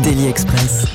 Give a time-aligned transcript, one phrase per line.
[0.00, 0.86] Daily Express.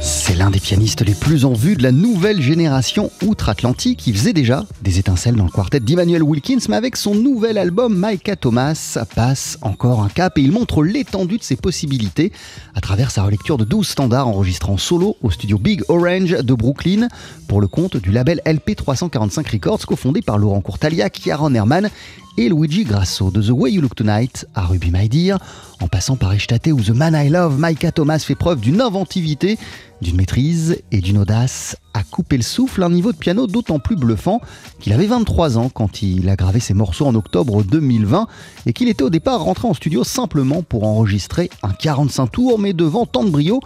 [0.00, 4.06] C'est l'un des pianistes les plus en vue de la nouvelle génération outre-Atlantique.
[4.06, 7.94] Il faisait déjà des étincelles dans le quartet d'Emmanuel Wilkins, mais avec son nouvel album
[7.96, 12.32] Micah Thomas passe encore un cap et il montre l'étendue de ses possibilités
[12.74, 16.54] à travers sa relecture de 12 standards enregistrés en solo au studio Big Orange de
[16.54, 17.08] Brooklyn
[17.48, 21.88] pour le compte du label LP 345 Records cofondé par Laurent Courtaliac, Yaron Herman
[22.38, 25.38] et Luigi Grasso de The Way You Look Tonight à Ruby My Dear,
[25.80, 29.58] en passant par Echtate ou The Man I Love, Micah Thomas fait preuve d'une inventivité,
[30.00, 33.96] d'une maîtrise et d'une audace à couper le souffle, un niveau de piano d'autant plus
[33.96, 34.40] bluffant
[34.80, 38.26] qu'il avait 23 ans quand il a gravé ses morceaux en octobre 2020
[38.66, 42.72] et qu'il était au départ rentré en studio simplement pour enregistrer un 45 tours, mais
[42.72, 43.60] devant tant de brio,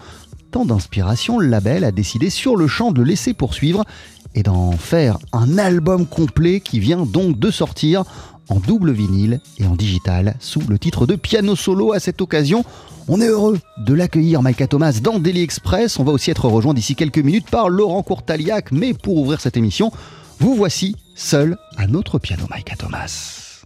[0.50, 3.84] tant d'inspiration, le label a décidé sur le champ de le laisser poursuivre
[4.34, 8.04] et d'en faire un album complet qui vient donc de sortir
[8.48, 12.64] en double vinyle et en digital sous le titre de Piano Solo à cette occasion.
[13.08, 15.98] On est heureux de l'accueillir Micah Thomas dans Daily Express.
[15.98, 19.56] On va aussi être rejoint d'ici quelques minutes par Laurent Courtaliac, mais pour ouvrir cette
[19.56, 19.92] émission,
[20.40, 23.62] vous voici seul à notre piano Micah Thomas.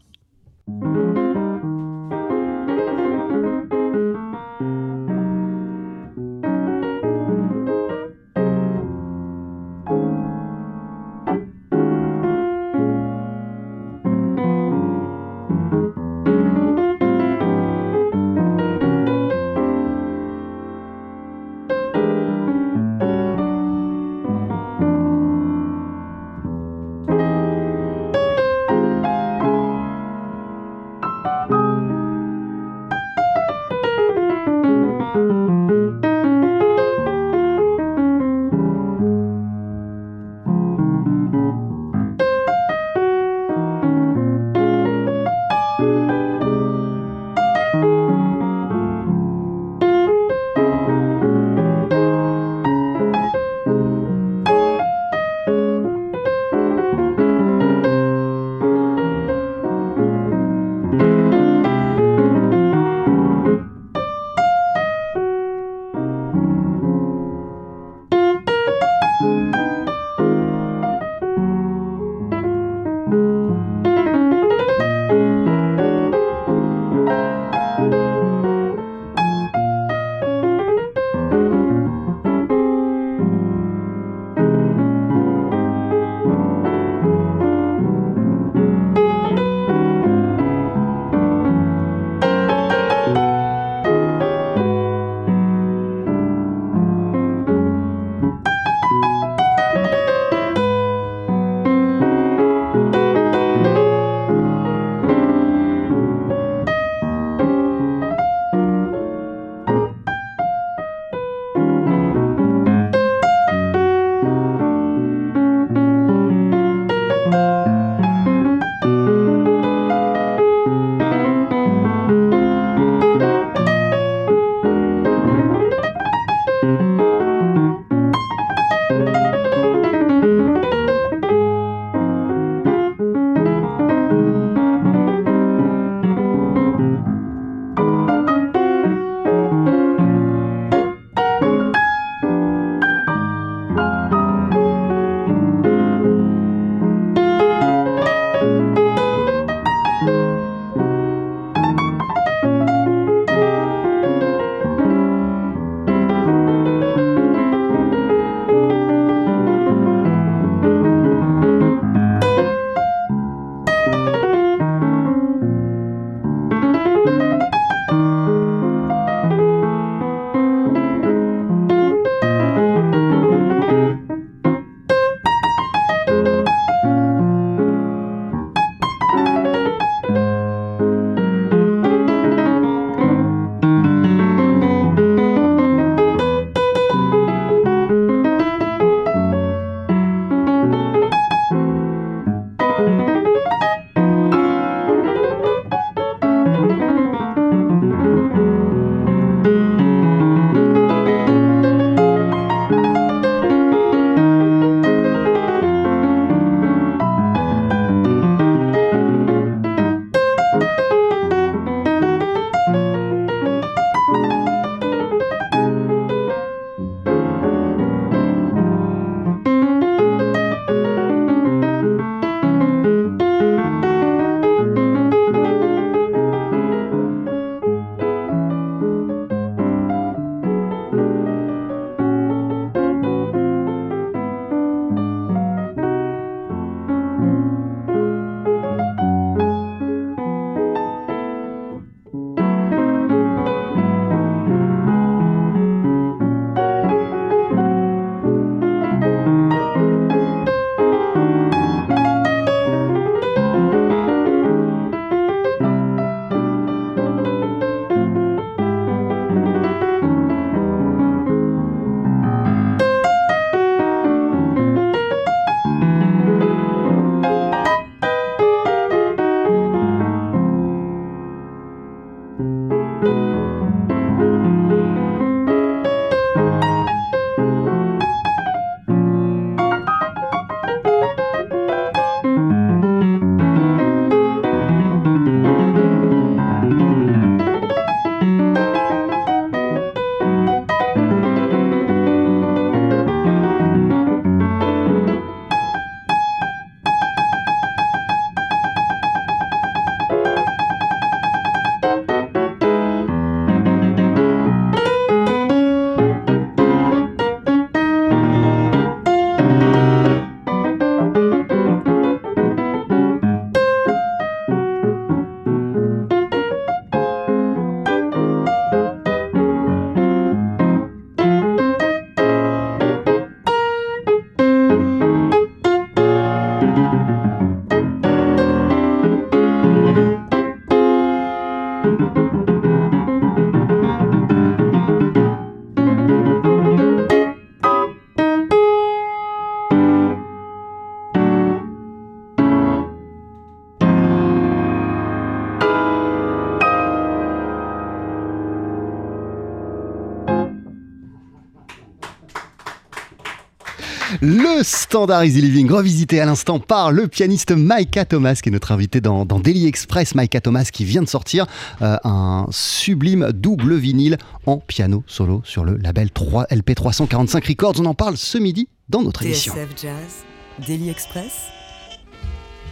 [354.23, 358.71] Le standard Easy Living revisité à l'instant par le pianiste Maika Thomas qui est notre
[358.71, 360.15] invité dans, Daily Express.
[360.15, 361.47] Maika Thomas qui vient de sortir
[361.81, 367.75] euh, un sublime double vinyle en piano solo sur le label 3 LP 345 Records.
[367.79, 369.55] On en parle ce midi dans notre émission.
[369.55, 371.33] TSF Jazz, Daily Express,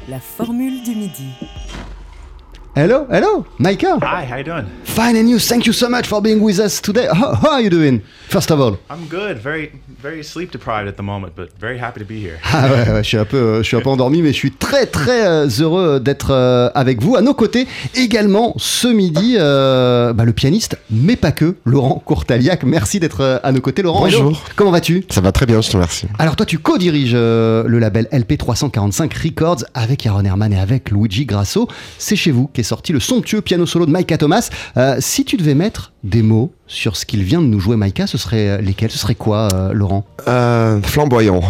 [0.06, 1.30] la formule du midi.
[2.78, 3.98] Hello, hello, Maika.
[4.02, 4.66] Hi, how you doing?
[4.84, 5.40] Fine and you?
[5.40, 7.08] Thank you so much for being with us today.
[7.12, 8.02] How, how are you doing?
[8.28, 8.76] First of all?
[8.88, 9.38] I'm good.
[9.38, 12.38] Very, very sleep deprived at the moment, but very happy to be here.
[12.44, 14.52] Ah ouais, ouais, je suis un peu, je suis un peu endormi, mais je suis
[14.52, 17.16] très très euh, heureux d'être euh, avec vous.
[17.16, 17.66] À nos côtés,
[17.96, 22.62] également ce midi, euh, bah, le pianiste, mais pas que, Laurent Courtaliac.
[22.62, 24.02] Merci d'être euh, à nos côtés, Laurent.
[24.02, 24.20] Bonjour.
[24.20, 24.36] Hello.
[24.54, 25.04] Comment vas-tu?
[25.10, 26.06] Ça va très bien, je te remercie.
[26.20, 30.92] Alors toi, tu co-diriges euh, le label LP 345 Records avec Aaron Herman et avec
[30.92, 31.66] Luigi Grasso.
[31.98, 34.50] C'est chez vous qu'est sorti le somptueux piano solo de Maika Thomas.
[34.76, 38.06] Euh, si tu devais mettre des mots sur ce qu'il vient de nous jouer, Maika,
[38.06, 38.90] ce serait euh, lesquels?
[38.90, 40.06] Ce serait quoi, euh, Laurent?
[40.84, 41.40] Flamboyant.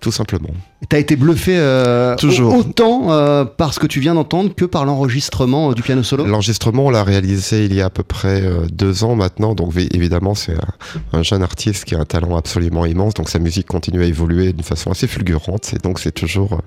[0.00, 0.50] Tout simplement.
[0.90, 2.52] T'as été bluffé euh, Toujours.
[2.54, 6.02] au- autant euh, par ce que tu viens d'entendre que par l'enregistrement euh, du piano
[6.02, 6.26] solo?
[6.26, 9.54] L'enregistrement, on l'a réalisé il y a à peu près deux ans maintenant.
[9.54, 13.14] Donc vi- évidemment, c'est un, un jeune artiste qui a un talent absolument immense.
[13.14, 15.72] Donc sa musique continue à évoluer d'une façon assez fulgurante.
[15.72, 16.60] Et donc c'est toujours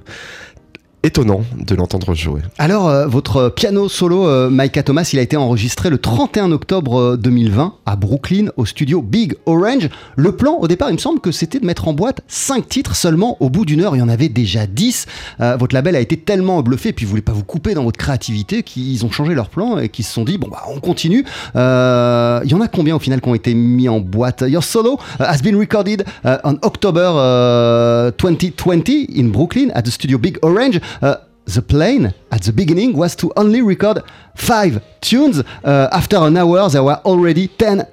[1.04, 2.42] étonnant de l'entendre jouer.
[2.58, 7.00] Alors, euh, votre piano solo, euh, Maika Thomas, il a été enregistré le 31 octobre
[7.00, 9.90] euh, 2020 à Brooklyn, au studio Big Orange.
[10.16, 12.96] Le plan, au départ, il me semble que c'était de mettre en boîte 5 titres
[12.96, 13.38] seulement.
[13.40, 15.06] Au bout d'une heure, il y en avait déjà 10.
[15.40, 17.98] Euh, votre label a été tellement bluffé, puis ils voulaient pas vous couper dans votre
[17.98, 21.26] créativité, qu'ils ont changé leur plan et qu'ils se sont dit, bon, bah, on continue.
[21.56, 24.44] Euh, Il y en a combien au final qui ont été mis en boîte?
[24.48, 26.04] Your solo uh, has been recorded
[26.44, 30.80] on October uh, 2020 in Brooklyn at the studio Big Orange.
[31.02, 31.16] Uh,
[31.46, 34.04] the plan at the beginning was to only record
[34.36, 35.40] five tunes.
[35.64, 37.86] Uh, after an hour, there were already 10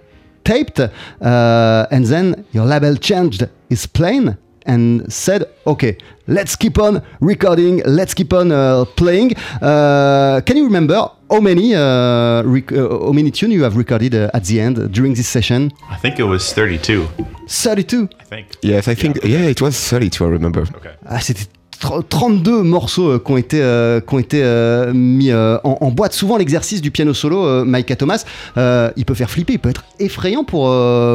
[0.44, 0.80] taped.
[0.80, 4.36] Uh, and then your label changed its plan
[4.66, 5.96] and said, okay,
[6.26, 9.36] let's keep on recording, let's keep on uh, playing.
[9.60, 14.14] Uh, can you remember how many, uh, rec- uh, how many tunes you have recorded
[14.14, 15.70] uh, at the end during this session?
[15.90, 17.06] I think it was 32.
[17.46, 18.08] 32.
[18.18, 18.46] I think.
[18.62, 20.62] Yes, I think, yeah, it was 32, I remember.
[20.62, 20.94] Okay.
[21.06, 24.00] I c'était tr- 32 morceaux euh, qui ont été, euh,
[24.34, 26.12] euh, mis en, boîte.
[26.12, 28.24] Souvent, l'exercice du piano solo, Micah Thomas,
[28.56, 30.72] il peut faire flipper, il peut être effrayant pour,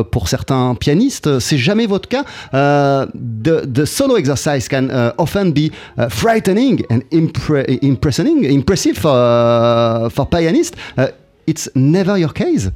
[0.09, 1.39] pour certains pianistes.
[1.39, 2.23] C'est jamais votre cas.
[2.51, 5.71] The, solo exercise can often be
[6.09, 10.75] frightening and impressive for, uh, for pianists.
[10.97, 11.07] Uh,
[11.47, 12.71] it's never your case?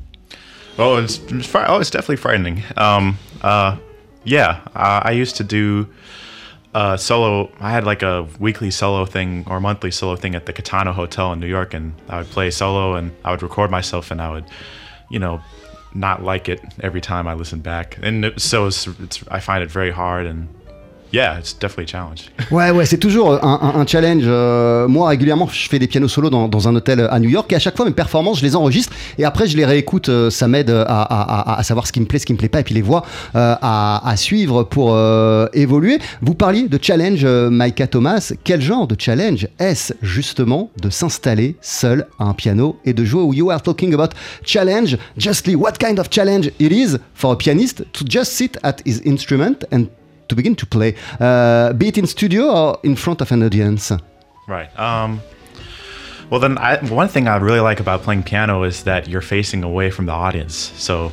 [0.78, 1.20] Oh, it's,
[1.54, 2.64] oh, definitely frightening.
[2.78, 3.78] Um, uh,
[4.24, 5.88] yeah, I used to do
[6.74, 7.52] uh, solo.
[7.60, 11.32] I had like a weekly solo thing or monthly solo thing at the Katana Hotel
[11.34, 14.32] in New York, and I would play solo and I would record myself, and I
[14.32, 14.46] would,
[15.10, 15.42] you know,
[15.94, 19.70] not like it every time I listened back, and so it's, it's I find it
[19.70, 20.48] very hard, and
[21.14, 22.32] yeah, it's definitely a challenge.
[22.52, 24.24] Ouais, ouais, c'est toujours un, un- challenge.
[24.26, 27.56] Euh, moi, régulièrement, je fais des pianos solo dans, un hôtel à New York et
[27.56, 30.10] à chaque fois, mes performances, je les enregistre et après, je les réécoute.
[30.10, 32.64] Euh, ça m'aide à, savoir ce qui me plaît, ce qui me plaît pas et
[32.64, 33.04] puis les voix
[33.36, 36.00] euh, à, suivre pour euh, évoluer.
[36.22, 38.34] Vous parliez de challenge, euh, Micah Thomas.
[38.44, 43.36] Quel genre de challenge est-ce justement de s'installer seul à un piano et de jouer?
[43.36, 44.10] You are talking about
[44.46, 44.98] challenge?
[45.18, 46.98] Justly, what kind of challenge it is?
[47.16, 49.88] For a pianist to just sit at his instrument and
[50.28, 53.92] to begin to play, uh, be it in studio or in front of an audience.
[54.48, 54.70] Right.
[54.80, 55.22] Um,
[56.30, 59.64] well, then, I, one thing I really like about playing piano is that you're facing
[59.64, 61.12] away from the audience, so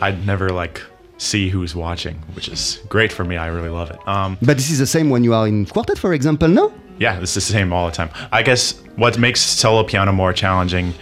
[0.00, 0.80] I'd never like
[1.18, 3.36] see who's watching, which is great for me.
[3.36, 3.98] I really love it.
[4.08, 6.72] Um, But this is the same when you are in quartet, for example, no?
[6.98, 8.08] yeah, it's the same all the time.
[8.32, 10.94] I guess what makes solo piano more challenging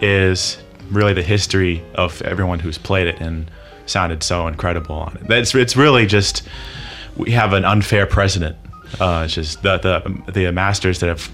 [0.00, 0.58] is
[0.90, 3.50] really the history of everyone who's played it and
[3.86, 5.30] sounded so incredible on it.
[5.30, 6.42] It's it's really just
[7.16, 8.56] we have an unfair precedent.
[9.00, 11.30] Uh, it's just the the the masters that have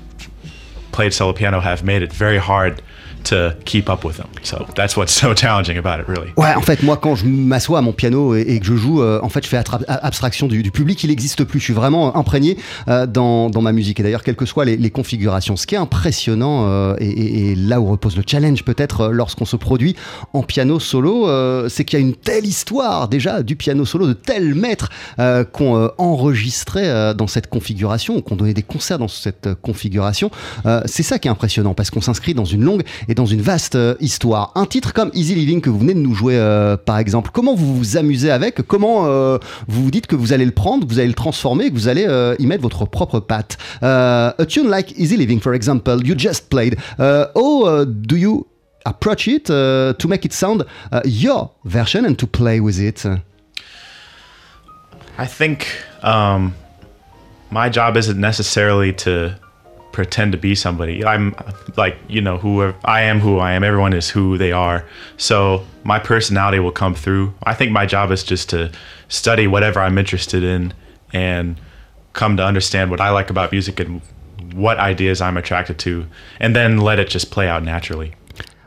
[0.93, 2.83] played solo piano have made it very hard
[3.25, 4.27] to keep up with them.
[4.43, 6.31] So that's what's so challenging about it, really.
[6.37, 9.03] Ouais, en fait, moi, quand je m'assois à mon piano et, et que je joue,
[9.03, 11.03] euh, en fait, je fais abstraction du, du public.
[11.05, 11.59] Il n'existe plus.
[11.61, 12.57] Je suis vraiment imprégné
[12.89, 14.01] euh, dans, dans ma musique.
[14.01, 17.55] Et d'ailleurs, quelles que soient les, les configurations, ce qui est impressionnant euh, et, et-
[17.55, 19.95] là où repose le challenge, peut-être, euh, lorsqu'on se produit
[20.33, 24.07] en piano solo, euh, c'est qu'il y a une telle histoire déjà du piano solo,
[24.07, 24.89] de tels maîtres
[25.19, 29.55] euh, qu'on euh, enregistrait euh, dans cette configuration, qu'on donnait des concerts dans cette euh,
[29.61, 30.31] configuration.
[30.67, 33.43] Euh, c'est ça qui est impressionnant parce qu'on s'inscrit dans une longue et dans une
[33.43, 34.53] vaste euh, histoire.
[34.55, 37.55] Un titre comme Easy Living que vous venez de nous jouer euh, par exemple, comment
[37.55, 38.63] vous vous amusez avec?
[38.63, 39.39] Comment euh,
[39.69, 41.89] vous vous dites que vous allez le prendre, que vous allez le transformer, que vous
[41.89, 42.07] allez
[42.39, 43.59] y mettre votre propre patte?
[43.83, 46.77] A tune like Easy Living, for example, you just played.
[46.99, 48.47] Uh, do you
[48.85, 53.07] approach it uh, to make it sound uh, your version and to play with it?
[55.19, 55.67] I think
[56.03, 56.55] um,
[57.51, 59.39] my job isn't necessarily to
[59.93, 61.05] pretend to be somebody.
[61.05, 61.35] I'm
[61.77, 63.63] like, you know, who I am who I am.
[63.63, 64.85] Everyone is who they are.
[65.17, 67.35] So my personality will come through.
[67.43, 68.73] I think my job is just to
[69.09, 70.73] study whatever I'm interested in
[71.13, 71.61] and
[72.13, 74.01] come to understand what I like about music and
[74.55, 76.07] what ideas I'm attracted to
[76.41, 78.15] and then let it just play out naturally.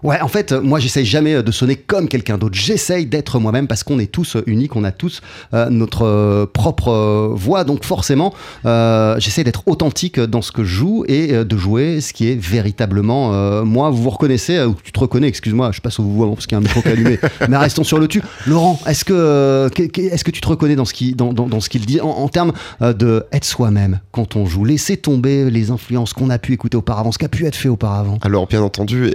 [0.06, 2.54] Ouais, en fait, moi, j'essaye jamais euh, de sonner comme quelqu'un d'autre.
[2.54, 5.22] J'essaye d'être moi-même parce qu'on est tous euh, uniques, on a tous
[5.56, 7.64] euh, notre propre voix.
[7.64, 8.32] Donc, forcément,
[8.64, 13.64] j'essaye d'être authentique dans ce que je joue et de jouer ce qui est véritablement
[13.64, 13.90] moi.
[13.90, 16.58] Vous vous reconnaissez, ou tu te reconnais, excuse-moi, je passe au vous parce qu'il y
[16.58, 17.20] a un micro qui est allumé.
[17.50, 18.22] mais restons sur le tu.
[18.46, 21.86] Laurent, est-ce que, est-ce que tu te reconnais dans ce qu'il dans, dans, ce qu'il
[21.86, 24.66] dit en, termes de être soi-même quand on joue?
[24.66, 27.70] Laisser tomber les influences qu'on a pu écouter auparavant, ce qui a pu être fait
[27.70, 29.12] auparavant Alors, bien entendu,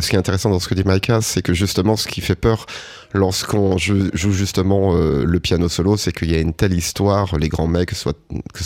[0.00, 2.34] ce qui est intéressant dans ce que dit Maika, c'est que justement, ce qui fait
[2.34, 2.66] peur
[3.14, 7.48] lorsqu'on joue, justement euh, le piano solo, c'est qu'il y a une telle histoire, les
[7.48, 8.18] grands mecs, que ce soit,
[8.52, 8.58] que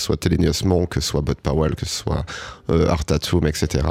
[0.86, 2.24] que ce soit Bud Powell, que ce soit
[2.70, 3.84] euh, Art Tatum, etc.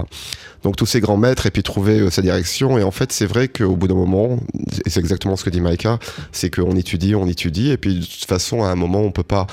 [0.64, 2.78] Donc tous ces grands maîtres, et puis trouver euh, sa direction.
[2.78, 4.40] Et en fait, c'est vrai qu'au bout d'un moment,
[4.86, 6.00] et c'est exactement ce que dit Maika,
[6.32, 9.24] c'est qu'on étudie, on étudie, et puis de toute façon, à un moment, on peut
[9.24, 9.46] pas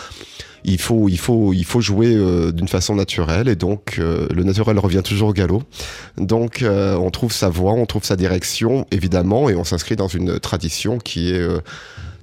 [0.64, 4.42] il faut, il faut, il faut jouer euh, d'une façon naturelle et donc euh, le
[4.44, 5.62] naturel revient toujours au galop.
[6.16, 10.08] Donc euh, on trouve sa voix, on trouve sa direction évidemment et on s'inscrit dans
[10.08, 11.46] une tradition qui est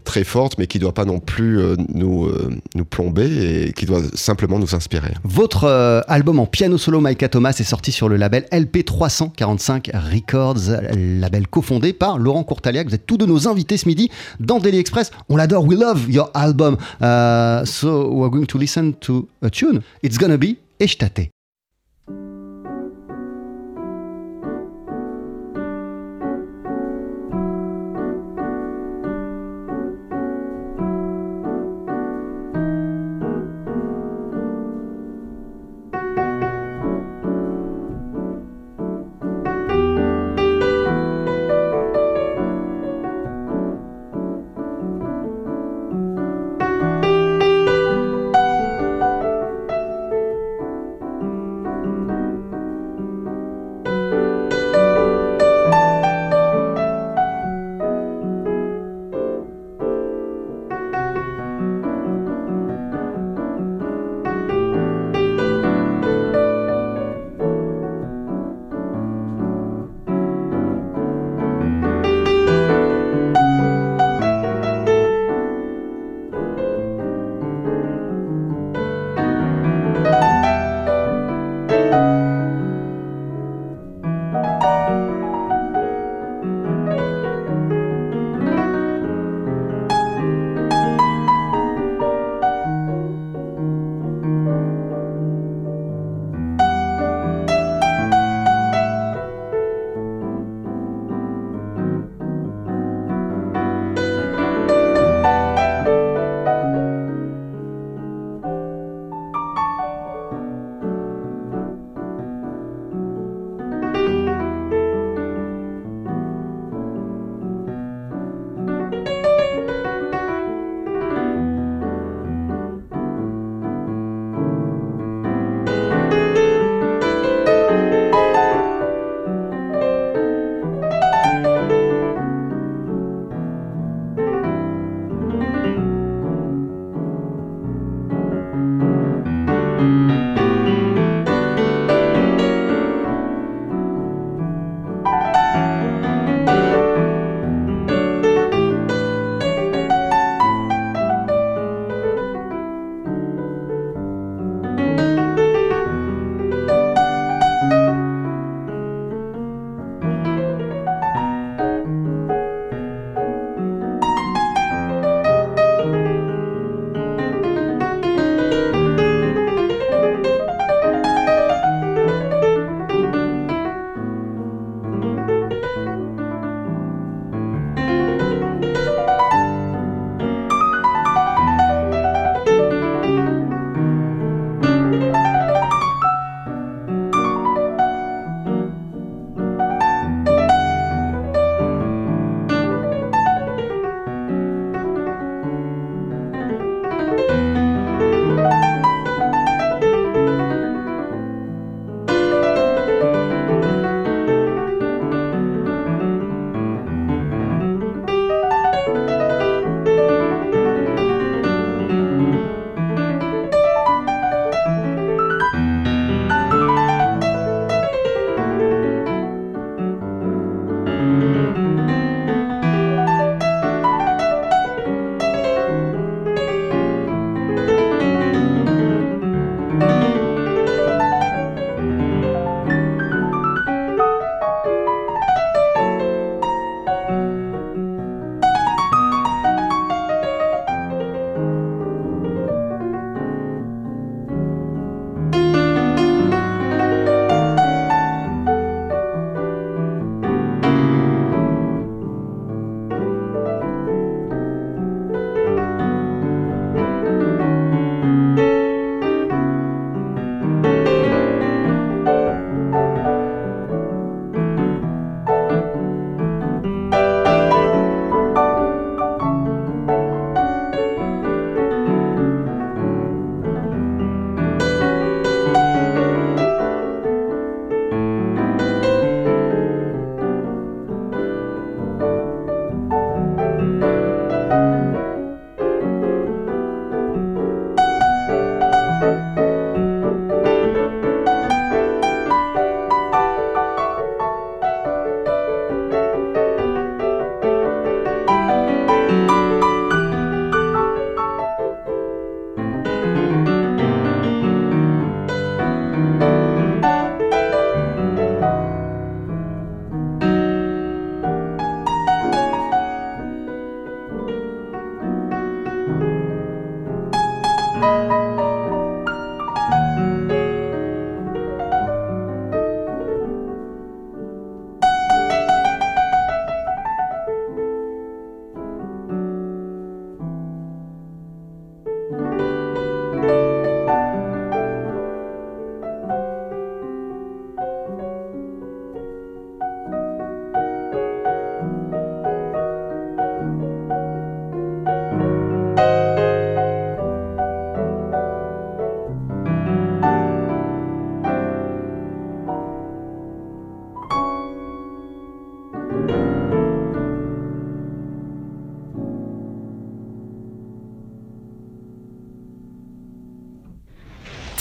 [0.03, 3.73] très forte, mais qui ne doit pas non plus euh, nous, euh, nous plomber et
[3.73, 5.13] qui doit simplement nous inspirer.
[5.23, 10.81] Votre euh, album en piano solo Maika Thomas est sorti sur le label LP345 Records,
[10.95, 12.87] label cofondé par Laurent Courtaliac.
[12.87, 15.11] Vous êtes tous de nos invités ce midi dans Daily Express.
[15.29, 16.77] On l'adore, we love your album.
[17.65, 19.81] so we're going to listen to a tune.
[20.03, 21.40] It's gonna be Eshtate.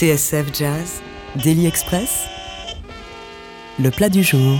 [0.01, 0.99] TSF Jazz,
[1.43, 2.25] Daily Express,
[3.79, 4.57] le plat du jour.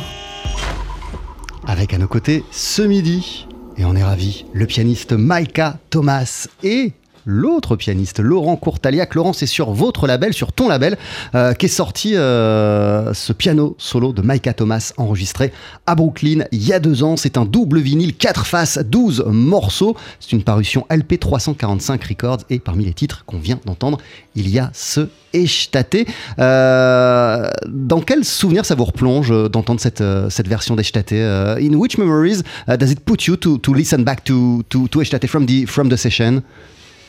[1.65, 6.93] Avec à nos côtés ce midi, et on est ravis, le pianiste Maika Thomas et
[7.25, 9.15] l'autre pianiste, Laurent Courtaliac.
[9.15, 10.97] Laurent, c'est sur votre label, sur ton label,
[11.35, 15.51] euh, qu'est sorti euh, ce piano solo de Micah Thomas enregistré
[15.85, 17.17] à Brooklyn il y a deux ans.
[17.17, 19.95] C'est un double vinyle, 4 faces, 12 morceaux.
[20.19, 23.97] C'est une parution LP 345 Records et parmi les titres qu'on vient d'entendre,
[24.35, 25.95] il y a ce Eshtate.
[26.39, 30.01] Euh, dans quel souvenir ça vous replonge d'entendre cette,
[30.47, 34.87] version d'Eshtate uh, In which memories does it put you to, listen back to, to,
[35.27, 36.41] from the, from the session?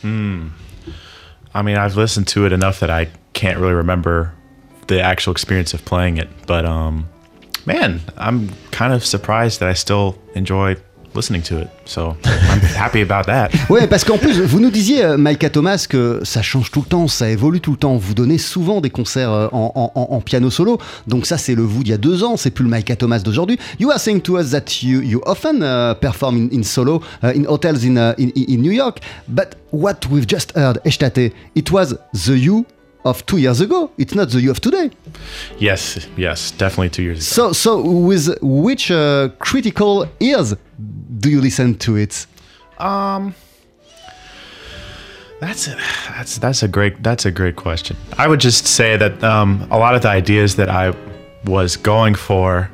[0.02, 0.48] Hmm.
[1.54, 4.34] I mean, I've listened to it enough that I can't really remember
[4.88, 6.28] the actual experience of playing it.
[6.46, 7.08] But um,
[7.66, 10.76] man, I'm kind of surprised that I still enjoy
[11.14, 11.68] listening to it.
[11.84, 13.50] So I'm happy about that.
[13.68, 16.86] Ouais, parce qu'en plus, vous nous disiez, euh, Micah Thomas, que ça change tout le
[16.86, 17.96] temps, ça évolue tout le temps.
[17.96, 20.78] Vous donnez souvent des concerts euh, en, en- en piano solo.
[21.06, 23.18] Donc ça, c'est le vous d'il y a deux ans, c'est plus le Micah Thomas
[23.20, 23.58] d'aujourd'hui.
[23.78, 27.28] You are saying to us that you, you often uh, perform in, in solo uh,
[27.34, 28.98] in hotels in, uh, in, in New York.
[29.28, 32.64] But what we've just heard, Eshtate, it was the you
[33.04, 33.90] of two years ago.
[33.98, 34.90] It's not the you of today.
[35.58, 37.52] Yes, yes, definitely two years ago.
[37.52, 40.54] So, so with which uh, critical ears
[41.18, 42.26] do you listen to it?
[42.78, 43.34] Um,
[45.40, 45.76] that's a,
[46.08, 47.96] that's that's a great that's a great question.
[48.16, 50.94] I would just say that um, a lot of the ideas that I
[51.44, 52.70] was going for,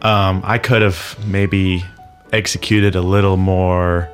[0.00, 1.84] um, I could have maybe
[2.32, 4.08] executed a little more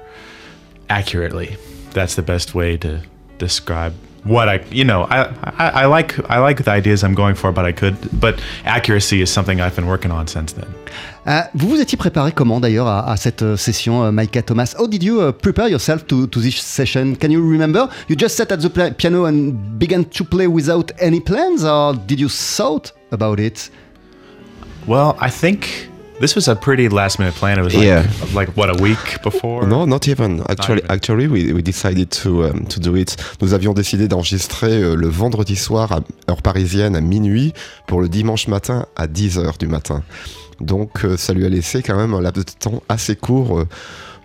[0.90, 1.56] accurately.
[1.92, 3.00] That's the best way to
[3.38, 3.94] describe
[4.28, 5.24] what I you know I,
[5.58, 9.22] I I like I like the ideas I'm going for, but I could but accuracy
[9.22, 10.68] is something I've been working on since then.
[11.26, 14.74] Euh, vous vous étiez préparé comment d'ailleurs à, à cette euh, session, euh, Micah Thomas?
[14.78, 17.16] How did you uh, prepare yourself to, to this session?
[17.16, 17.88] Can you remember?
[18.08, 22.18] You just sat at the piano and began to play without any plans, or did
[22.18, 23.68] you thought about it?
[24.86, 27.58] Well, I think this was a pretty last minute plan.
[27.58, 28.02] It was like, Yeah.
[28.34, 29.66] like what a week before?
[29.66, 30.42] No, not even.
[30.48, 30.90] Actually, even.
[30.90, 33.16] actually, we, we decided to um, to do it.
[33.40, 36.00] Nous avions décidé d'enregistrer euh, le vendredi soir à
[36.30, 37.52] heure parisienne à minuit
[37.86, 40.02] pour le dimanche matin à 10h du matin.
[40.60, 43.68] Donc, euh, ça lui a laissé quand même un laps de temps assez court euh,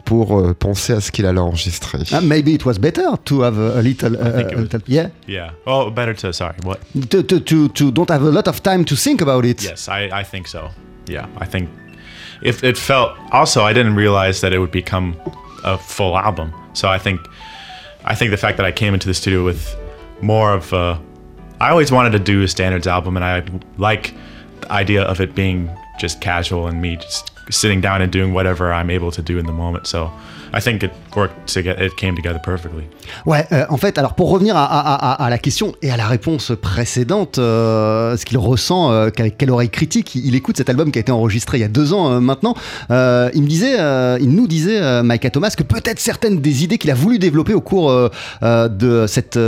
[0.04, 2.00] pour euh, penser à ce qu'il allait enregistrer.
[2.12, 5.52] Uh, Maybe it was better to have a, a little, uh, a little- yeah, Yeah.
[5.68, 6.56] Oh, better to sorry.
[6.66, 6.80] What?
[7.10, 9.64] to, to, to, to don't have a lot of time to think about it.
[9.64, 10.72] Yes, I I think so.
[11.08, 11.70] Yeah, I think
[12.42, 15.16] if it felt also I didn't realize that it would become
[15.64, 16.54] a full album.
[16.74, 17.22] So I think
[18.06, 19.76] I think the fact that I came into the studio with
[20.22, 21.00] more of a
[21.60, 23.44] I always wanted to do a standards album and I
[23.78, 24.14] like
[24.62, 25.70] the idea of it being
[26.00, 29.46] just casual and me just sitting down and doing whatever I'm able to do in
[29.46, 29.88] the moment.
[29.88, 30.12] So
[30.56, 32.84] I think it worked to get it came together perfectly.
[33.26, 34.64] Ouais, euh, en fait, alors pour revenir à,
[35.26, 39.72] à- la question et à la réponse précédente, euh, ce qu'il ressent, euh, quelle oreille
[39.72, 42.20] critique il, écoute cet album qui a été enregistré il y a deux ans euh,
[42.20, 42.54] maintenant,
[42.90, 43.78] il me disait,
[44.22, 47.62] il nous disait, Micah Thomas, que peut-être certaines des idées qu'il a voulu développer au
[47.62, 47.92] cours
[48.42, 49.40] de cette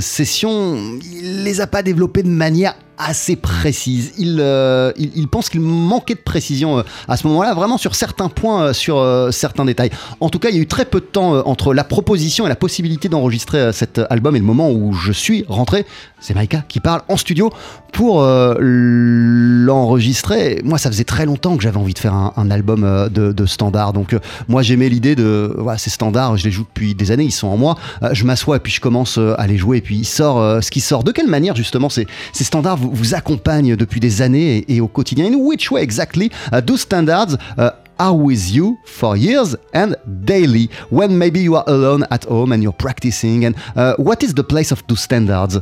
[0.00, 0.76] session,
[1.12, 2.74] il les a pas développées de manière
[3.06, 4.12] assez précise.
[4.18, 7.94] Il, euh, il, il pense qu'il manquait de précision euh, à ce moment-là, vraiment sur
[7.94, 8.92] certains points, euh, sur
[9.32, 9.90] certains détails.
[10.20, 12.48] En tout cas, il y a eu très peu de temps entre la proposition et
[12.48, 15.86] la possibilité d'enregistrer cet album et le moment où je suis rentré.
[16.20, 17.50] C'est Maïka qui parle en studio
[17.92, 20.60] pour l'enregistrer.
[20.64, 23.92] Moi, ça faisait très longtemps que j'avais envie de faire un, album de, de standard.
[23.92, 24.16] Donc,
[24.48, 25.54] moi, j'aimais l'idée de.
[25.58, 27.76] Voilà, ces standards, je les joue depuis des années, ils sont en moi.
[28.12, 29.78] Je m'assois et puis je commence à les jouer.
[29.78, 31.02] Et puis, il sort ce qui sort.
[31.04, 34.80] De quelle manière, justement, ces, ces standards vous, vous accompagnent depuis des années et, et
[34.80, 39.56] au quotidien In which way exactly uh, those standards uh, are with you for years
[39.72, 43.44] and daily when maybe you are alone at home and you're practicing?
[43.44, 45.58] And uh, what is the place of those standards?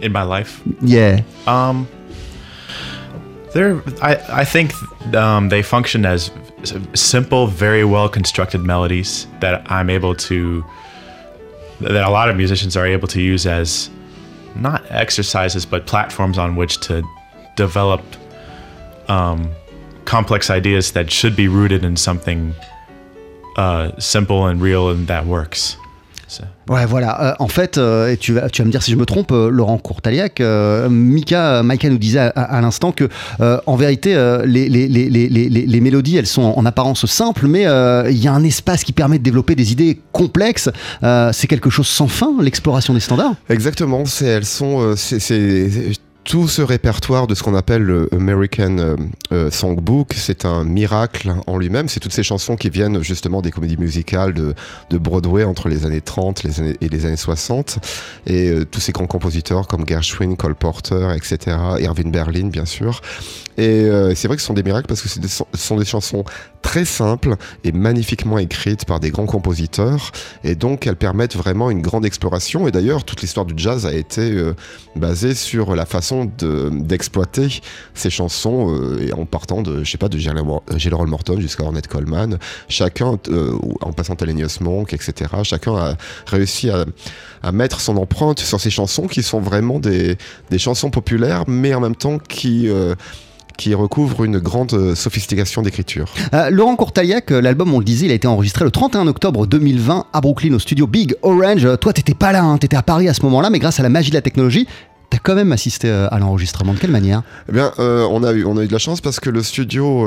[0.00, 1.20] In my life, Yeah.
[1.46, 1.86] Um,
[3.52, 3.82] they're.
[4.02, 4.72] I I think
[5.14, 6.30] um, they function as
[6.94, 10.64] simple, very well constructed melodies that I'm able to.
[11.80, 13.90] That a lot of musicians are able to use as
[14.54, 17.02] not exercises, but platforms on which to
[17.56, 18.02] develop
[19.08, 19.50] um,
[20.04, 22.54] complex ideas that should be rooted in something
[23.56, 25.76] uh, simple and real and that works.
[26.68, 27.22] Ouais, voilà.
[27.32, 29.32] Euh, en fait, euh, et tu, vas, tu vas me dire si je me trompe,
[29.32, 33.08] euh, Laurent Courtaliac, euh, Mika, Micah nous disait à, à- à l'instant que,
[33.40, 36.66] euh, en vérité, euh, les, les, les, les, les, les mélodies, elles sont en, en
[36.66, 40.00] apparence simples, mais euh, il y a un espace qui permet de développer des idées
[40.12, 40.70] complexes.
[41.02, 43.34] Euh, c'est quelque chose sans fin, l'exploration des standards?
[43.48, 45.68] Exactement, c'est elles sont euh, c'est- c'est
[46.24, 48.96] tout ce répertoire de ce qu'on appelle le American euh,
[49.32, 51.88] euh, Songbook, c'est un miracle en lui-même.
[51.88, 54.54] C'est toutes ces chansons qui viennent justement des comédies musicales de,
[54.98, 57.78] Broadway entre les années 30 les années, et les années 60.
[58.26, 61.56] Et euh, tous ces grands compositeurs comme Gershwin, Cole Porter, etc.
[61.80, 63.00] Irving Berlin, bien sûr.
[63.56, 66.24] Et c'est vrai que ce sont des miracles parce que ce sont des chansons
[66.62, 70.12] très simples et magnifiquement écrites par des grands compositeurs.
[70.44, 72.68] Et donc, elles permettent vraiment une grande exploration.
[72.68, 74.54] Et d'ailleurs, toute l'histoire du jazz a été euh,
[74.96, 76.30] basée sur la façon
[76.72, 77.60] d'exploiter
[77.94, 81.88] ces chansons euh, et en partant de, je sais pas, de Gilroy Morton jusqu'à Ornette
[81.88, 82.38] Coleman.
[82.68, 83.18] Chacun,
[83.80, 85.96] en passant à Thelonious Monk, etc., chacun a
[86.26, 86.84] réussi à,
[87.42, 90.16] à, mettre son empreinte sur ces chansons qui sont vraiment des,
[90.50, 92.68] des chansons populaires, mais en même temps qui
[93.60, 96.06] qui recouvre une grande euh, sophistication d'écriture.
[96.32, 99.46] Euh, Laurent Courtaliac, euh, l'album, on le disait, il a été enregistré le 31 octobre
[99.46, 101.68] 2020 à Brooklyn au studio Big Orange.
[101.78, 103.90] Toi, t'étais pas là, hein, t'étais à Paris à ce moment-là, mais grâce à la
[103.90, 104.66] magie de la technologie,
[105.10, 106.72] T'as quand même assisté à l'enregistrement.
[106.72, 107.24] De quelle manière?
[107.48, 110.06] Eh bien, on, a eu, on a eu de la chance parce que le studio,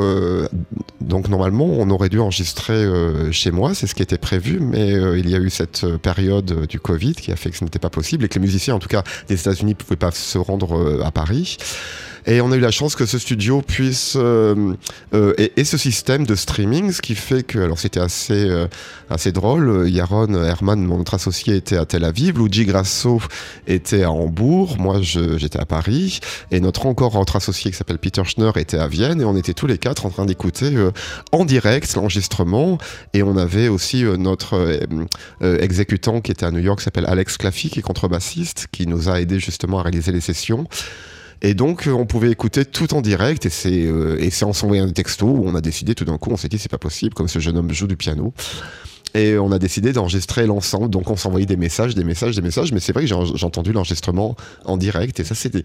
[1.01, 2.87] donc normalement, on aurait dû enregistrer
[3.33, 6.79] chez moi, c'est ce qui était prévu, mais il y a eu cette période du
[6.79, 8.87] Covid qui a fait que ce n'était pas possible et que les musiciens, en tout
[8.87, 11.57] cas des États-Unis, ne pouvaient pas se rendre à Paris.
[12.25, 14.75] Et on a eu la chance que ce studio puisse euh,
[15.13, 18.67] euh, et, ce système de streaming, ce qui fait que alors c'était assez euh,
[19.09, 19.89] assez drôle.
[19.89, 23.21] Yaron Herman, mon autre associé, était à Tel Aviv, Luigi Grasso
[23.67, 26.19] était à Hambourg, moi j'étais à Paris,
[26.51, 29.53] et notre encore autre associé qui s'appelle Peter Schneur était à Vienne, et on était
[29.53, 30.71] tous les quatre en train d'écouter
[31.31, 32.77] en direct l'enregistrement,
[33.13, 34.79] et on avait aussi notre
[35.41, 39.19] exécutant qui était à New York, s'appelle Alex Claffy, qui est contrebassiste, qui nous a
[39.19, 40.67] aidé justement à réaliser les sessions.
[41.41, 43.45] Et donc, euh, on pouvait écouter tout en direct.
[43.45, 46.37] Et c'est euh, en s'envoyant des textos où on a décidé tout d'un coup, on
[46.37, 48.33] s'est dit c'est pas possible, comme ce jeune homme joue du piano.
[49.15, 50.89] Et on a décidé d'enregistrer l'ensemble.
[50.89, 52.71] Donc, on s'envoyait des messages, des messages, des messages.
[52.71, 55.19] Mais c'est vrai que j'ai entendu l'enregistrement en direct.
[55.19, 55.63] Et ça, c'était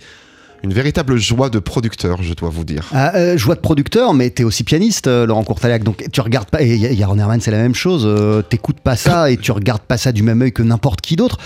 [0.62, 2.90] une véritable joie de producteur, je dois vous dire.
[2.92, 5.84] Ah, euh, joie de producteur, mais t'es aussi pianiste, Laurent Courtalac.
[5.84, 6.62] Donc tu regardes pas.
[6.62, 8.06] Et Yaron Herman, c'est la même chose.
[8.50, 11.38] T'écoutes pas ça et tu regardes pas ça du même œil que n'importe qui d'autre.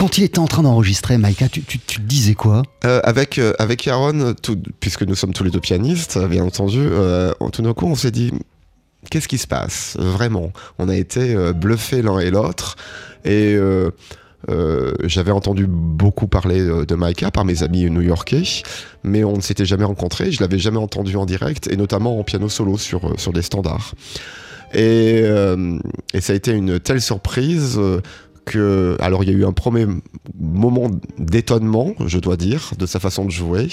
[0.00, 1.62] Quand il était en train d'enregistrer, Maïka, tu,
[2.00, 4.34] disais quoi euh, Avec euh, avec Yaron,
[4.80, 8.10] puisque nous sommes tous les deux pianistes, bien entendu, euh, tout d'un coup, on s'est
[8.10, 8.32] dit
[9.10, 12.76] qu'est-ce qui se passe Vraiment, on a été euh, bluffés l'un et l'autre,
[13.26, 13.58] et
[15.04, 18.44] j'avais entendu beaucoup parler de Maïka par mes amis new-yorkais,
[19.04, 20.32] mais on ne s'était jamais rencontrés.
[20.32, 23.92] Je l'avais jamais entendu en direct, et notamment en piano solo sur sur des standards.
[24.72, 25.24] Et,
[26.20, 27.78] ça a été une telle surprise
[29.00, 29.86] alors il y a eu un premier
[30.38, 33.68] moment d'étonnement, je dois dire, de sa façon de jouer,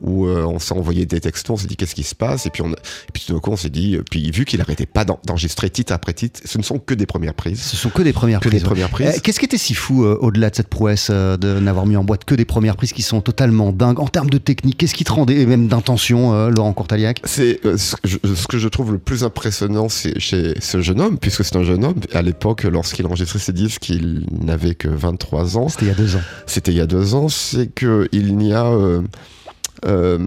[0.00, 2.50] où euh, on s'est envoyé des textos, on s'est dit qu'est-ce qui se passe, et
[2.50, 2.76] puis, on, et
[3.12, 5.92] puis tout d'un coup on s'est dit, euh, puis vu qu'il arrêtait pas d'enregistrer titre
[5.92, 7.60] après titre, ce ne sont que des premières prises.
[7.60, 8.62] Ce sont que des premières que prises.
[8.62, 9.14] Des premières prises.
[9.16, 12.04] Eh, qu'est-ce qui était si fou euh, au-delà de cette prouesse de n'avoir mis en
[12.04, 15.04] boîte que des premières prises qui sont totalement dingues en termes de technique Qu'est-ce qui
[15.04, 17.20] te rendait, et même d'intention, Laurent Courtaliac?
[17.24, 21.56] C'est ce, ce, que je trouve le plus impressionnant chez ce jeune homme, puisque c'est
[21.56, 25.68] un jeune homme, à l'époque, lorsqu'il enregistrait ses disques, il n'avait que 23 ans.
[25.68, 26.22] C'était il y a deux ans.
[26.46, 27.28] C'était il y a deux ans.
[27.28, 28.66] C'est qu'il n'y a.
[28.66, 29.02] Euh,
[29.86, 30.18] euh,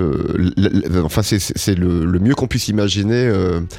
[0.00, 3.32] euh, enfin, c'est le, le, mieux qu'on puisse imaginer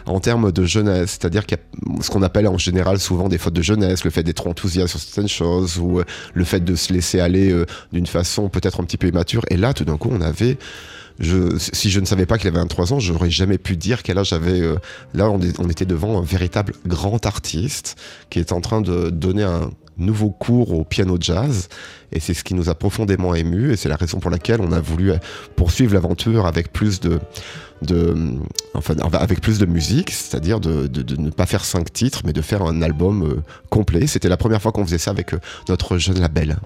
[0.06, 3.38] en termes de jeunesse, c'est-à-dire qu'il y a ce qu'on appelle en général souvent des
[3.38, 6.02] fautes de jeunesse, le fait d'être enthousiaste sur certaines choses ou
[6.34, 7.56] le fait de se laisser aller
[7.94, 9.44] d'une façon peut-être un petit peu immature.
[9.50, 10.58] Et là, tout d'un coup, on avait
[11.22, 14.30] si je ne savais pas qu'il avait 23 ans, j'aurais jamais pu dire quel âge
[14.30, 14.62] j'avais.
[14.62, 14.78] Euh,
[15.14, 17.98] là, on, était devant un véritable grand artiste
[18.30, 21.68] qui est en train de donner un nouveau cours au piano jazz.
[22.14, 23.74] Et c'est ce qui nous a profondément ému.
[23.74, 25.18] Et c'est la raison pour laquelle on a voulu euh,
[25.58, 27.20] poursuivre l'aventure avec plus de,
[28.74, 32.62] enfin, avec plus de musique, c'est-à-dire de, ne pas faire cinq titres, mais de faire
[32.62, 34.08] un album euh, complet.
[34.08, 35.36] C'était la première fois qu'on faisait ça avec
[35.68, 36.58] notre jeune label.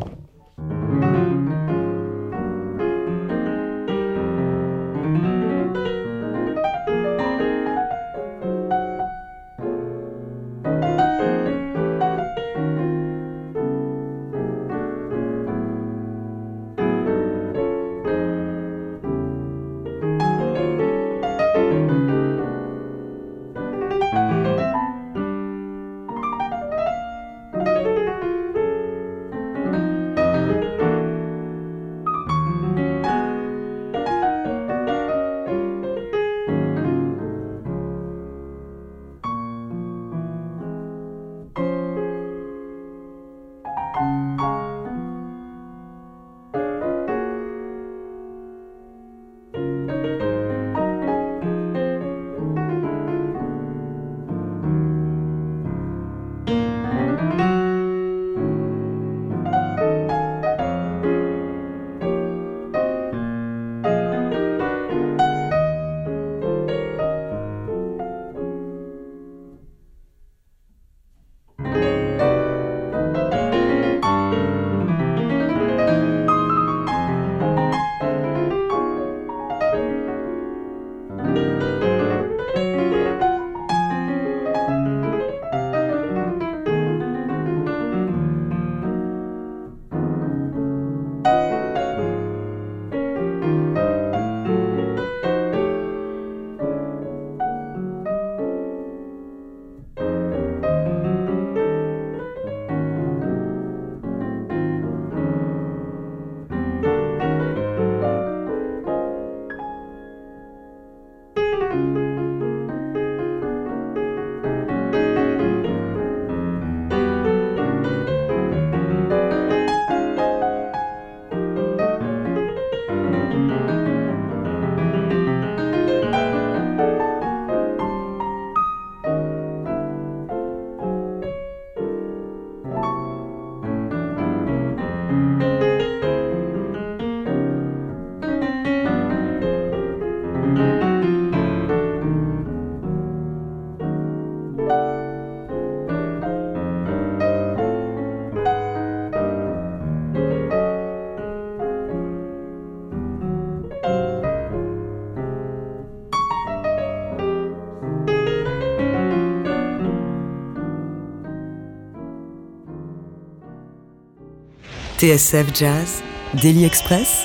[165.04, 166.02] TSF Jazz,
[166.34, 167.24] Daily Express,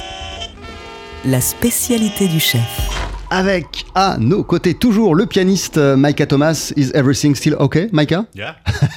[1.24, 2.90] la spécialité du chef.
[3.30, 6.72] Avec à nos côtés toujours le pianiste euh, Micah Thomas.
[6.76, 8.56] Is everything still okay, Micah Yeah.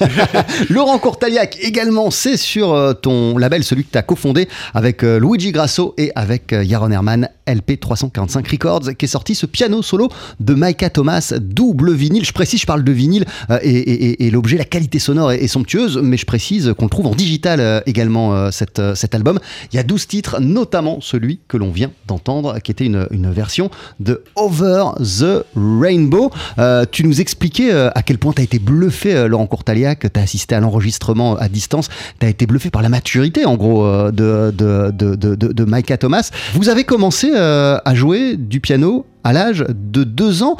[0.69, 5.19] Laurent Courtaliac également, c'est sur euh, ton label, celui que tu as cofondé avec euh,
[5.19, 9.81] Luigi Grasso et avec euh, Yaron Herman, LP 345 Records, qui est sorti ce piano
[9.81, 12.25] solo de Micah Thomas, double vinyle.
[12.25, 15.31] Je précise, je parle de vinyle euh, et, et- et- et l'objet, la qualité sonore
[15.31, 18.49] est, est somptueuse, mais je précise qu'on le trouve en digital euh, également, euh,
[18.79, 19.39] euh, cet album.
[19.73, 23.31] Il y a 12 titres, notamment celui que l'on vient d'entendre, qui était une, une
[23.31, 26.31] version de Over the Rainbow.
[26.59, 30.11] Euh, tu nous expliquais euh, à quel point tu as été bluffé, euh, Laurent Courtaliac,
[30.11, 31.89] tu as assisté à l'enregistrement à distance,
[32.19, 35.97] tu as été bluffé par la maturité, en gros, euh, de, de, de, de, Micah
[35.97, 36.31] Thomas.
[36.53, 40.57] Vous avez commencé à jouer du piano à l'âge de deux ans.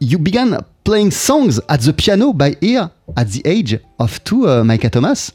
[0.00, 4.90] You began playing songs at the piano by ear at the age of two, Micah
[4.90, 5.32] Thomas.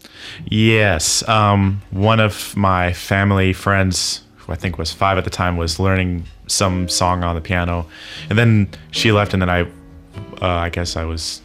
[0.50, 1.28] Yes.
[1.28, 5.80] Um, one of my family friends, who I think was five at the time, was
[5.80, 7.86] learning some song on the piano,
[8.30, 9.68] and then she left, and then I, uh,
[10.42, 11.42] I guess I was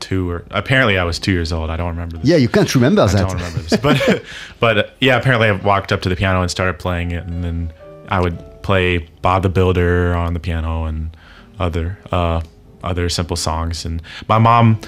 [0.00, 1.70] two or apparently I was two years old.
[1.70, 2.18] I don't remember.
[2.18, 2.26] This.
[2.26, 3.18] Yeah, you can't remember I that.
[3.18, 4.22] don't remember this, but
[4.60, 7.42] but uh, yeah, apparently I walked up to the piano and started playing it, and
[7.44, 7.72] then
[8.08, 11.16] I would play Bob the Builder on the piano and
[11.58, 12.40] other uh,
[12.82, 13.84] other simple songs.
[13.84, 14.80] And my mom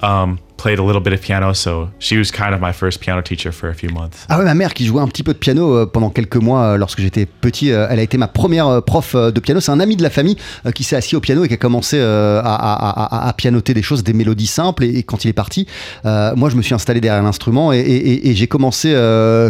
[0.00, 3.22] um, played a little bit of piano, so she was kind of my first piano
[3.22, 4.26] teacher for a few months.
[4.28, 6.62] Ah ouais, ma mère qui jouait un petit peu de piano euh, pendant quelques mois
[6.62, 9.60] euh, lorsque j'étais petit, euh, elle a été ma première prof de piano.
[9.60, 10.36] C'est un ami de la famille
[10.74, 14.48] qui s'est assis au piano et qui a commencé à, pianoter des choses, des mélodies
[14.48, 14.84] simples.
[14.84, 15.66] Et, quand il est parti,
[16.04, 18.92] moi je me suis installé derrière l'instrument et, j'ai commencé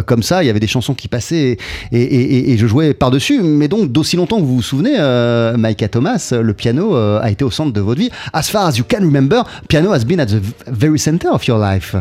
[0.05, 0.43] comme ça.
[0.43, 1.57] Il y avait des chansons qui passaient
[1.91, 3.41] et, je jouais par-dessus.
[3.41, 4.97] Mais donc d'aussi longtemps que vous vous souvenez,
[5.57, 8.11] Micah Thomas, le piano a été au centre de votre vie.
[8.33, 11.57] As far as you can remember, piano has been at the very center of your
[11.57, 11.95] life.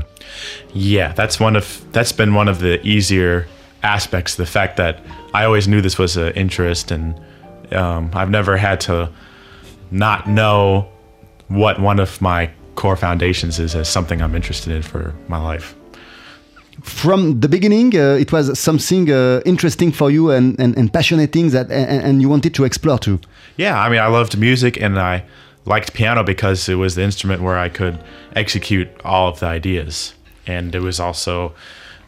[0.75, 3.47] Yeah, that's one of that's been one of the easier
[3.83, 4.37] aspects.
[4.37, 5.01] The fact that
[5.35, 7.15] I always knew this was an interest, and
[7.73, 9.11] um, I've never had to
[9.91, 10.89] not know
[11.49, 15.75] what one of my core foundations is as something I'm interested in for my life.
[16.83, 21.33] from the beginning uh, it was something uh, interesting for you and, and, and passionate
[21.33, 23.19] things that and, and you wanted to explore too
[23.57, 25.25] Yeah, I mean, I loved music and I
[25.69, 28.03] liked piano because it was the instrument where I could
[28.35, 30.15] execute all of the ideas.
[30.47, 31.55] And it was also,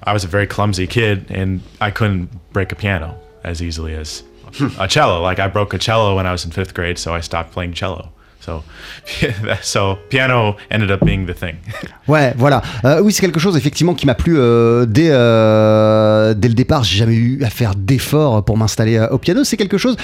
[0.03, 4.23] I was a very clumsy kid and I couldn't break a piano as easily as
[4.79, 5.23] a cello.
[5.23, 7.75] Like I broke a cello when I was in fifth grade, so I stopped playing
[7.75, 8.13] cello.
[8.41, 8.63] So,
[9.63, 11.57] so piano ended up being the thing.
[12.09, 12.63] ouais voilà.
[12.85, 16.83] Euh, oui c'est quelque chose effectivement qui m'a plu euh, dès, euh, dès le départ.
[16.85, 19.45] J'ai jamais eu à faire d'efforts pour m'installer au piano.
[19.45, 19.97] C'est quelque chose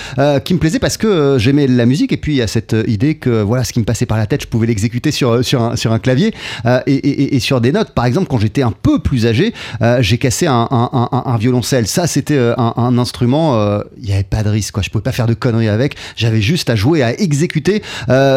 [0.44, 3.14] qui me plaisait parce que j'aimais la musique et puis il y a cette idée
[3.16, 5.76] que voilà ce qui me passait par la tête je pouvais l'exécuter sur, sur, un,
[5.76, 6.34] sur un clavier
[6.86, 7.92] et, et- sur des notes.
[7.92, 9.54] Par exemple quand j'étais un peu plus âgé
[10.00, 11.86] j'ai cassé un, un- violoncelle.
[11.86, 14.82] Ça c'était un, instrument il n'y avait pas de risque quoi.
[14.82, 15.96] Je pouvais pas faire de conneries avec.
[16.16, 17.82] J'avais juste à jouer à exécuter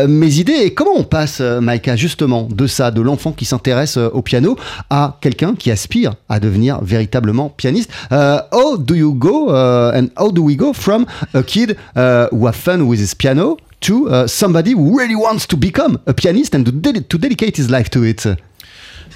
[0.07, 3.97] mes idées et comment on passe euh, Maïka justement de ça de l'enfant qui s'intéresse
[3.97, 4.57] euh, au piano
[4.89, 7.91] à quelqu'un qui aspire à devenir véritablement pianiste?
[8.11, 12.27] Euh, how do you go uh, and how do we go from a kid uh,
[12.31, 16.13] who have fun with his piano to uh, somebody who really wants to become a
[16.13, 18.25] pianist and to, ded- to dedicate his life to it?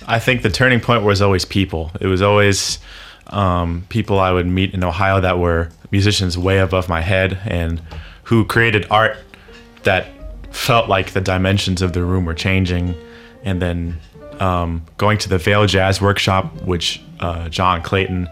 [0.08, 1.92] I think the turning point was always people.
[2.02, 2.80] It was always
[3.28, 7.82] um, people I would meet in Ohio that were musicians way above my head and
[8.24, 9.18] who created art
[9.84, 10.08] that
[10.54, 12.96] felt like the dimensions of the room were changing.
[13.44, 14.00] And then
[14.40, 18.30] um, going to the Vale Jazz Workshop, which uh, John Clayton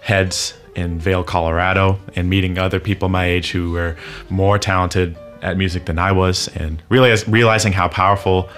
[0.00, 3.96] heads in Vale, Colorado, and meeting other people my age who were
[4.30, 8.48] more talented at music than I was, and realize, realizing how powerful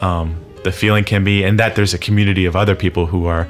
[0.00, 3.48] um, the feeling can be, and that there's a community of other people who are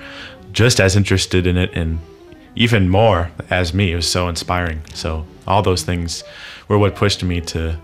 [0.52, 1.98] just as interested in it and
[2.56, 3.92] even more as me.
[3.92, 4.82] It was so inspiring.
[4.94, 6.24] So all those things
[6.68, 7.78] were what pushed me to,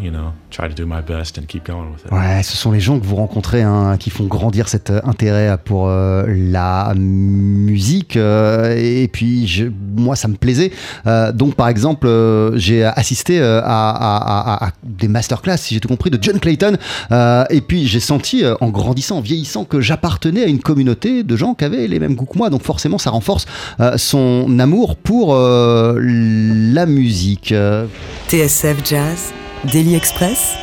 [0.00, 2.12] you know, try to do my best and keep going with it.
[2.12, 5.56] Ouais, ce sont les gens que vous rencontrez hein, qui font grandir cet euh, intérêt
[5.64, 8.16] pour euh, la musique.
[8.16, 9.66] euh, et puis, je-
[9.96, 10.70] moi, ça me plaisait.
[11.06, 15.74] Euh, donc, par exemple, euh, j'ai assisté euh, à, à- à- à des masterclass, si
[15.74, 16.76] j'ai tout compris, de John Clayton.
[17.12, 21.22] Euh, et puis, j'ai senti, euh, en grandissant, en vieillissant, que j'appartenais à une communauté
[21.22, 22.50] de gens qui avaient les mêmes goûts que moi.
[22.50, 23.46] Donc, forcément, ça renforce
[23.80, 27.52] euh, son amour pour euh, la musique.
[27.52, 27.86] Euh,
[28.28, 29.32] TSF Jazz,
[29.66, 30.54] Daily Express,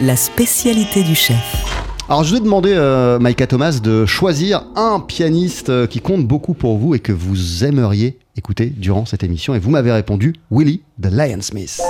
[0.00, 1.36] la spécialité du chef.
[2.08, 6.26] Alors je vous ai demandé, euh, Micah Thomas, de choisir un pianiste euh, qui compte
[6.26, 9.54] beaucoup pour vous et que vous aimeriez écouter durant cette émission.
[9.54, 11.80] Et vous m'avez répondu Willie the Lion Smith.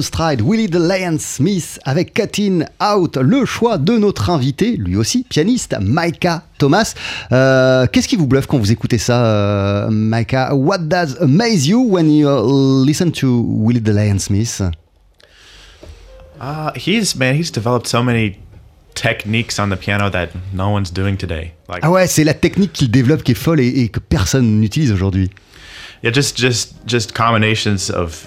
[0.00, 5.24] Stride, Willie the Lion Smith avec Katin Out, le choix de notre invité, lui aussi
[5.28, 6.94] pianiste, Micah Thomas.
[7.32, 11.82] Euh, Qu'est-ce qui vous bluffe quand vous écoutez ça, euh, Micah What does amaze you
[11.88, 14.62] when you listen to Willie the Lion Smith?
[16.40, 18.38] Uh, he's man, he's developed so many
[18.94, 21.52] techniques on the piano that no one's doing today.
[21.68, 24.60] Like Ah ouais, c'est la technique qu'il développe qui est folle et, et que personne
[24.60, 25.30] n'utilise aujourd'hui.
[26.02, 28.26] yeah, just just just combinations of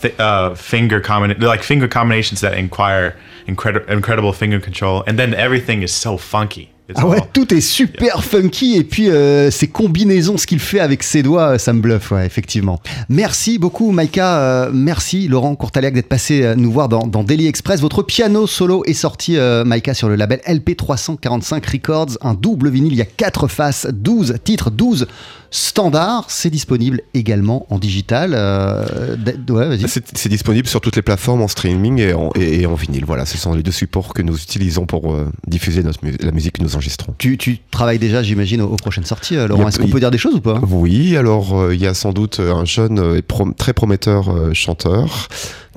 [0.00, 1.00] th- uh, finger
[1.40, 3.12] like finger combinations that inquire
[3.46, 6.68] incredible incredible finger control, and then everything is so funky.
[6.90, 10.58] It's Ah ouais, all- tout est super funky et puis euh, ces combinaisons, ce qu'il
[10.58, 12.80] fait avec ses doigts, euh, ça me bluffe, ouais, effectivement.
[13.10, 14.38] Merci beaucoup, Maïka.
[14.38, 17.80] euh, merci, Laurent Courtaliac, d'être passé euh, nous voir dans, dans Daily Express.
[17.82, 22.92] Votre piano solo est sorti, euh, Maïka, sur le label LP345 Records, un double vinyle.
[22.94, 25.08] Il y a 4 faces, 12 titres, 12
[25.50, 26.26] standards.
[26.28, 28.32] C'est disponible également en digital.
[28.34, 29.84] euh, d- ouais, vas-y.
[29.88, 33.04] C'est disponible sur toutes les plateformes en streaming et en, et, et en vinyle.
[33.04, 36.32] Voilà, ce sont les deux supports que nous utilisons pour euh, diffuser notre mu- la
[36.32, 37.14] musique que nous enregistrons.
[37.18, 39.68] Tu, tu travailles déjà, j'imagine, aux, aux prochaines sorties, euh, Laurent.
[39.68, 40.60] Est-ce qu'on peut dire des choses ou pas?
[40.68, 45.28] Oui, alors euh, il y a sans doute un jeune et prom- très prometteur chanteur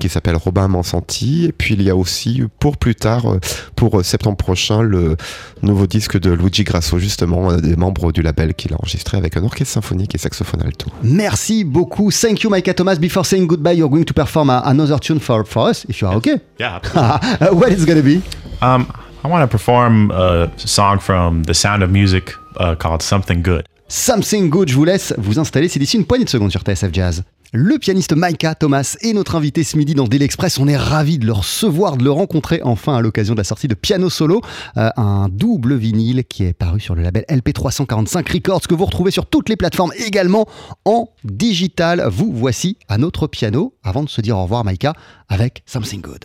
[0.02, 1.44] qui s'appelle Robin Mansanti.
[1.44, 3.38] Et puis il y a aussi pour plus tard, euh,
[3.76, 5.16] pour euh, septembre prochain, le
[5.62, 9.36] nouveau disque de Luigi Grasso, justement, un des membres du label qu'il a enregistré avec
[9.36, 10.90] un orchestre symphonique et saxophone alto.
[11.04, 12.10] Merci beaucoup.
[12.10, 12.96] Thank you, Micah Thomas.
[12.96, 16.08] Before saying goodbye, you're going to perform a- another tune for, for us, if you
[16.08, 16.40] are okay?
[16.58, 16.76] yeah.
[16.82, 17.46] absolutely.
[17.46, 18.20] Uh, what is gonna be?
[18.60, 18.86] um,
[19.24, 23.66] I want to perform a song from The Sound of Music uh, called "Something Good."
[23.86, 24.68] Something Good.
[24.68, 25.68] Je vous laisse vous installer.
[25.68, 27.22] C'est d'ici une poignée de secondes sur TSF Jazz.
[27.54, 30.58] Le pianiste Micah Thomas est notre invité ce midi dans Daily Express.
[30.58, 33.68] On est ravis de le recevoir, de le rencontrer enfin à l'occasion de la sortie
[33.68, 34.40] de Piano Solo,
[34.78, 39.10] euh, un double vinyle qui est paru sur le label LP345 Records que vous retrouvez
[39.10, 40.46] sur toutes les plateformes également
[40.86, 42.08] en digital.
[42.10, 44.94] Vous voici à notre piano avant de se dire au revoir Micah
[45.28, 46.24] avec Something Good.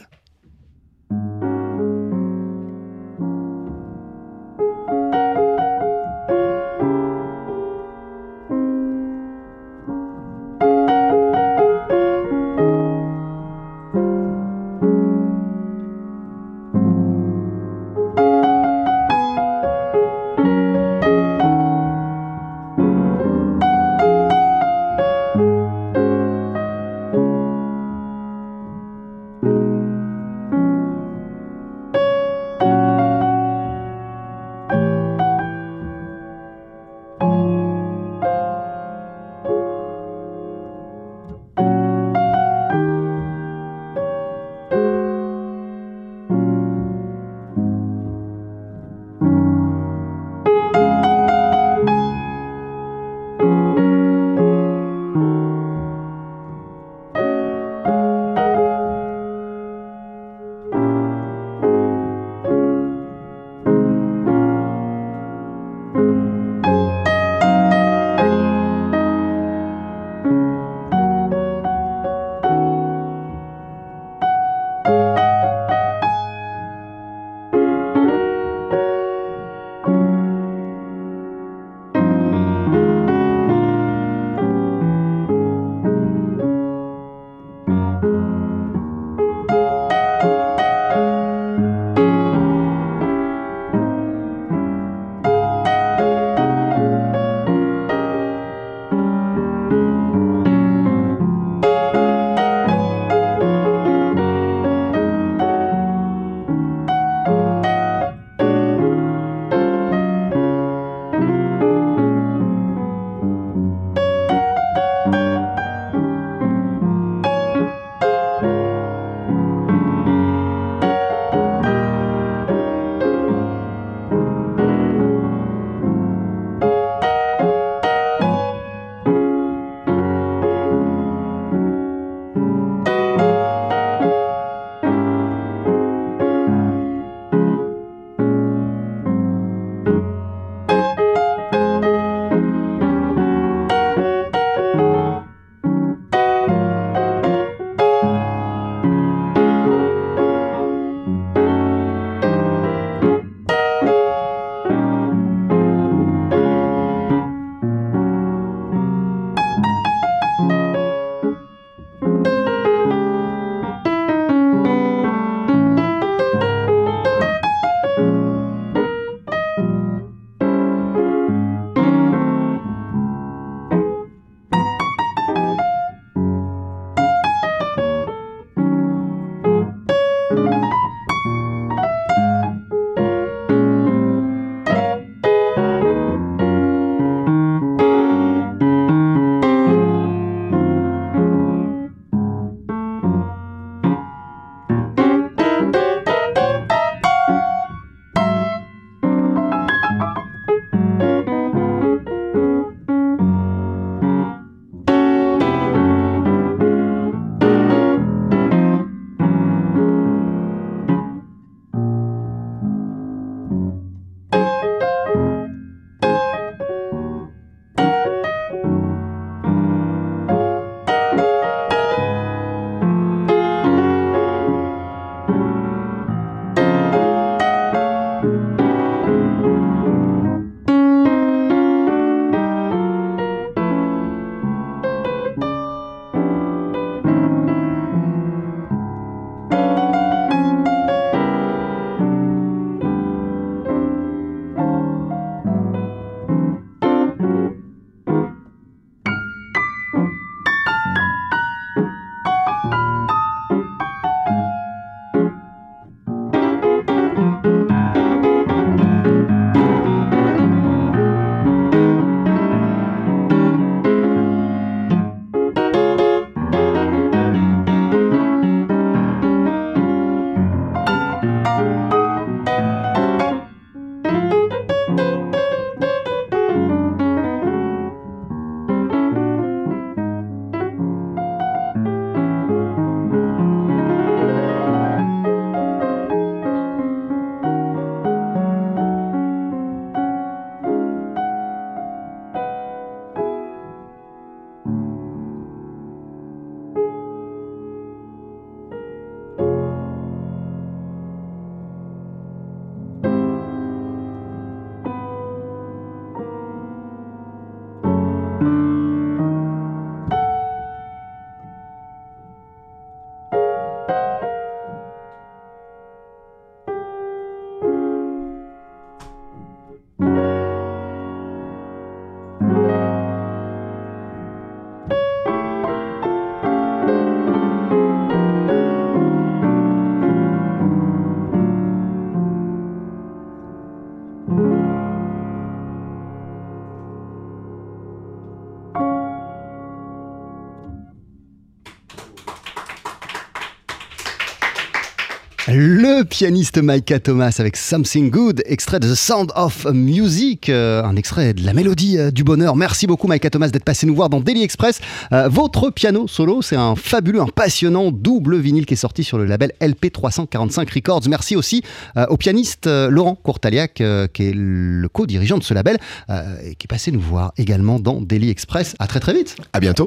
[346.08, 351.34] Pianiste Micah Thomas avec Something Good, extrait de The Sound of Music, euh, un extrait
[351.34, 352.55] de la mélodie euh, du bonheur.
[352.55, 354.80] Merci beaucoup Micah Thomas d'être passé nous voir dans Daily Express.
[355.12, 359.18] Euh, votre piano solo, c'est un fabuleux, un passionnant double vinyle qui est sorti sur
[359.18, 361.01] le label LP345 Records.
[361.10, 361.62] Merci aussi
[362.10, 363.74] au pianiste Laurent Courtaliac,
[364.14, 365.78] qui est le co-dirigeant de ce label,
[366.10, 368.76] et qui est passé nous voir également dans Daily Express.
[368.80, 369.36] À très très vite.
[369.53, 369.86] À bientôt.